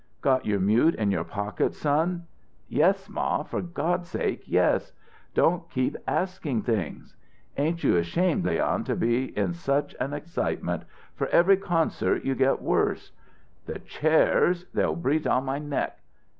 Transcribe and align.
"Got 0.21 0.47
your 0.47 0.59
mute 0.59 0.95
in 0.95 1.11
your 1.11 1.23
pocket, 1.23 1.75
son?" 1.75 2.25
"Yes, 2.67 3.07
ma; 3.07 3.43
for 3.43 3.61
God's 3.61 4.09
sake, 4.09 4.41
yes! 4.47 4.93
Yes! 4.93 4.93
Don't 5.35 5.69
keep 5.69 5.95
asking 6.07 6.63
things." 6.63 7.15
"Ain't 7.55 7.83
you 7.83 7.97
ashamed, 7.97 8.43
Leon, 8.43 8.83
to 8.85 8.95
be 8.95 9.25
in 9.37 9.53
such 9.53 9.95
an 9.99 10.13
excitement? 10.13 10.85
For 11.13 11.27
every 11.27 11.57
concert 11.57 12.25
you 12.25 12.33
get 12.33 12.63
worse." 12.63 13.11
"The 13.67 13.77
chairs 13.77 14.65
they'll 14.73 14.95
breathe 14.95 15.27
on 15.27 15.45
my 15.45 15.59
neck." 15.59 15.99